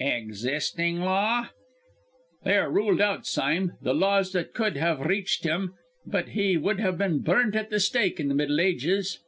"Existing 0.00 1.02
law?" 1.02 1.50
"They 2.42 2.56
are 2.56 2.68
ruled 2.68 3.00
out, 3.00 3.26
Sime, 3.28 3.74
the 3.80 3.94
laws 3.94 4.32
that 4.32 4.52
could 4.52 4.76
have 4.76 4.98
reached 5.06 5.44
him; 5.44 5.74
but 6.04 6.30
he 6.30 6.56
would 6.56 6.80
have 6.80 6.98
been 6.98 7.20
burnt 7.20 7.54
at 7.54 7.70
the 7.70 7.78
stake 7.78 8.18
in 8.18 8.26
the 8.26 8.34
Middle 8.34 8.60
Ages!" 8.60 9.20